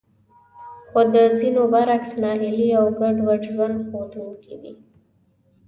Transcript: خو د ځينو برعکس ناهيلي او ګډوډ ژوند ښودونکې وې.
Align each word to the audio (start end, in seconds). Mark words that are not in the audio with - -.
خو 0.89 1.01
د 1.15 1.15
ځينو 1.39 1.61
برعکس 1.73 2.11
ناهيلي 2.21 2.69
او 2.79 2.85
ګډوډ 2.99 3.41
ژوند 3.53 3.77
ښودونکې 3.89 4.53
وې. 4.61 4.73